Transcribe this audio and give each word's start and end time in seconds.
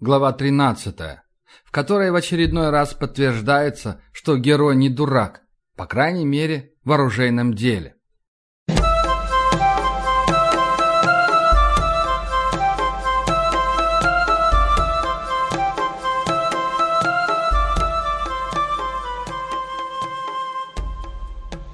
глава 0.00 0.32
13, 0.32 0.96
в 1.64 1.70
которой 1.70 2.10
в 2.10 2.14
очередной 2.14 2.70
раз 2.70 2.94
подтверждается, 2.94 4.00
что 4.12 4.38
герой 4.38 4.74
не 4.74 4.88
дурак, 4.88 5.42
по 5.76 5.86
крайней 5.86 6.24
мере, 6.24 6.72
в 6.84 6.92
оружейном 6.92 7.54
деле. 7.54 7.96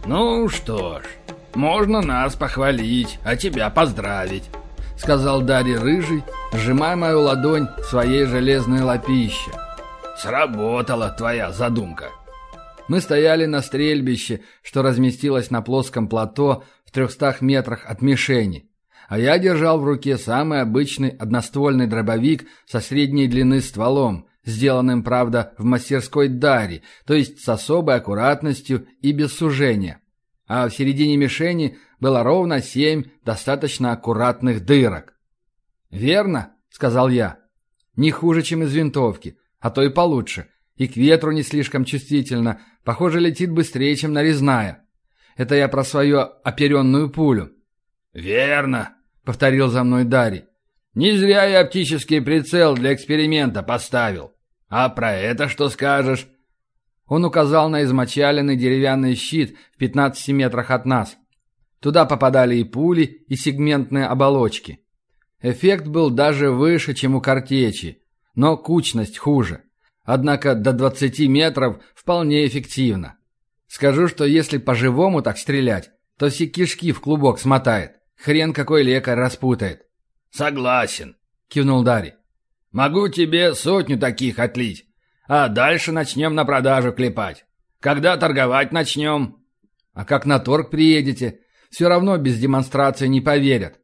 «Ну 0.09 0.49
что 0.49 1.01
ж, 1.01 1.05
можно 1.55 2.01
нас 2.01 2.37
похвалить, 2.37 3.19
а 3.25 3.37
тебя 3.37 3.71
поздравить»,— 3.71 4.51
сказал 4.97 5.43
Дарья 5.43 5.79
Рыжий, 5.79 6.25
сжимая 6.53 6.97
мою 6.97 7.21
ладонь 7.21 7.69
в 7.79 7.85
своей 7.85 8.25
железной 8.25 8.81
лапище. 8.81 9.51
«Сработала 10.17 11.11
твоя 11.11 11.53
задумка». 11.53 12.11
Мы 12.89 13.01
стояли 13.01 13.47
на 13.47 13.63
стрельбище, 13.63 14.43
что 14.63 14.83
разместилось 14.83 15.51
на 15.51 15.61
плоском 15.61 16.09
плато 16.09 16.65
в 16.85 16.93
трехстах 16.93 17.41
метрах 17.41 17.85
от 17.85 18.01
мишени, 18.01 18.71
а 19.09 19.19
я 19.19 19.39
держал 19.39 19.81
в 19.81 19.85
руке 19.85 20.17
самый 20.19 20.61
обычный 20.61 21.11
одноствольный 21.11 21.87
дробовик 21.87 22.47
со 22.67 22.81
средней 22.81 23.27
длины 23.27 23.61
стволом, 23.61 24.29
сделанным, 24.45 25.03
правда, 25.03 25.53
в 25.59 25.65
мастерской 25.65 26.29
Дари, 26.29 26.83
то 27.07 27.15
есть 27.15 27.41
с 27.41 27.49
особой 27.49 27.97
аккуратностью 27.97 28.87
и 29.01 29.13
без 29.13 29.37
сужения. 29.37 30.01
А 30.47 30.69
в 30.69 30.75
середине 30.75 31.17
мишени 31.17 31.77
было 32.01 32.23
ровно 32.23 32.61
семь 32.61 33.05
достаточно 33.25 33.93
аккуратных 33.93 34.65
дырок. 34.65 35.15
«Верно»,— 35.91 36.53
сказал 36.69 37.09
я. 37.09 37.39
«Не 37.97 38.11
хуже, 38.11 38.43
чем 38.43 38.63
из 38.63 38.75
винтовки, 38.75 39.39
а 39.61 39.71
то 39.71 39.83
и 39.83 39.89
получше. 39.89 40.49
И 40.77 40.89
к 40.89 40.97
ветру 40.97 41.33
не 41.33 41.43
слишком 41.43 41.85
чувствительно. 41.85 42.61
Похоже, 42.85 43.21
летит 43.21 43.51
быстрее, 43.51 43.97
чем 43.97 44.13
нарезная. 44.13 44.85
Это 45.37 45.55
я 45.55 45.69
про 45.69 45.85
свою 45.85 46.21
оперенную 46.45 47.11
пулю». 47.11 47.53
«Верно»,— 48.13 48.95
повторил 49.25 49.69
за 49.69 49.85
мной 49.85 50.05
Дарий. 50.05 50.45
«Не 50.95 51.17
зря 51.17 51.45
я 51.45 51.61
оптический 51.61 52.21
прицел 52.21 52.75
для 52.75 52.95
эксперимента 52.95 53.63
поставил. 53.63 54.35
А 54.69 54.89
про 54.89 55.13
это 55.13 55.49
что 55.49 55.69
скажешь?» 55.69 56.27
Он 57.07 57.25
указал 57.25 57.69
на 57.69 57.85
измочаленный 57.85 58.57
деревянный 58.57 59.15
щит 59.15 59.57
в 59.73 59.79
15 59.79 60.29
метрах 60.29 60.71
от 60.71 60.87
нас. 60.87 61.17
Туда 61.81 62.05
попадали 62.05 62.57
и 62.57 62.65
пули, 62.65 63.25
и 63.29 63.37
сегментные 63.37 64.07
оболочки. 64.07 64.81
Эффект 65.41 65.87
был 65.87 66.11
даже 66.11 66.51
выше, 66.51 66.95
чем 66.95 67.15
у 67.15 67.21
картечи, 67.21 68.03
но 68.35 68.57
кучность 68.57 69.19
хуже. 69.19 69.63
Однако 70.03 70.55
до 70.55 70.73
20 70.73 71.21
метров 71.29 71.83
вполне 71.95 72.47
эффективно. 72.47 73.17
Скажу, 73.67 74.09
что 74.09 74.25
если 74.25 74.59
по-живому 74.59 75.23
так 75.23 75.37
стрелять, 75.37 75.91
то 76.17 76.31
все 76.31 76.47
кишки 76.47 76.93
в 76.93 77.01
клубок 77.01 77.39
смотает. 77.39 77.97
Хрен 78.17 78.53
какой 78.53 78.83
лекарь 78.83 79.19
распутает. 79.19 79.83
«Согласен»,— 80.31 81.17
кивнул 81.49 81.83
Дарий. 81.83 82.15
«Могу 82.73 83.09
тебе 83.09 83.55
сотню 83.55 83.99
таких 83.99 84.39
отлить. 84.39 84.87
А 85.29 85.49
дальше 85.49 85.93
начнем 85.93 86.35
на 86.35 86.45
продажу 86.45 86.93
клепать. 86.93 87.45
Когда 87.81 88.17
торговать 88.17 88.73
начнем?» 88.73 89.39
«А 89.93 90.05
как 90.05 90.27
на 90.27 90.39
торг 90.39 90.71
приедете? 90.71 91.41
Все 91.77 91.89
равно 91.89 92.17
без 92.17 92.39
демонстрации 92.39 93.07
не 93.07 93.21
поверят». 93.21 93.75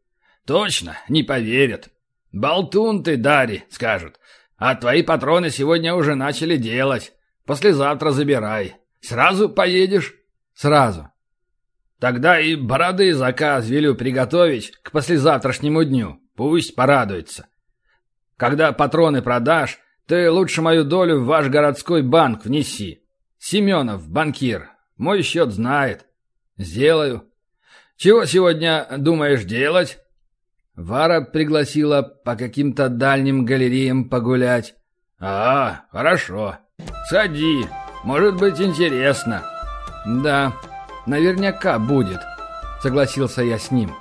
«Точно, 0.46 0.96
не 1.10 1.22
поверят. 1.22 1.90
Болтун 2.32 3.04
ты, 3.04 3.18
Дари, 3.18 3.64
скажут. 3.68 4.18
А 4.56 4.74
твои 4.76 5.02
патроны 5.02 5.50
сегодня 5.50 5.94
уже 5.94 6.14
начали 6.14 6.56
делать. 6.56 7.12
Послезавтра 7.44 8.12
забирай. 8.12 8.76
Сразу 9.02 9.50
поедешь?» 9.50 10.14
«Сразу». 10.54 11.10
«Тогда 12.00 12.40
и 12.40 12.54
бороды 12.54 13.12
заказ 13.12 13.68
велю 13.68 13.94
приготовить 13.94 14.72
к 14.82 14.90
послезавтрашнему 14.90 15.84
дню. 15.84 16.18
Пусть 16.34 16.74
порадуется. 16.74 17.46
Когда 18.38 18.72
патроны 18.72 19.20
продашь, 19.20 19.78
ты 20.06 20.30
лучше 20.30 20.62
мою 20.62 20.84
долю 20.84 21.20
в 21.20 21.26
ваш 21.26 21.48
городской 21.48 22.00
банк 22.00 22.46
внеси. 22.46 23.04
Семенов, 23.38 24.08
банкир, 24.08 24.70
мой 24.96 25.20
счет 25.20 25.50
знает. 25.50 26.06
Сделаю. 26.56 27.28
Чего 28.02 28.24
сегодня 28.24 28.84
думаешь 28.98 29.44
делать? 29.44 29.98
Вара 30.74 31.20
пригласила 31.20 32.02
по 32.02 32.34
каким-то 32.34 32.88
дальним 32.88 33.44
галереям 33.44 34.10
погулять. 34.10 34.74
А, 35.20 35.82
хорошо. 35.92 36.58
Сади, 37.08 37.64
может 38.02 38.40
быть 38.40 38.60
интересно. 38.60 39.44
Да, 40.04 40.52
наверняка 41.06 41.78
будет, 41.78 42.18
согласился 42.82 43.44
я 43.44 43.60
с 43.60 43.70
ним. 43.70 43.94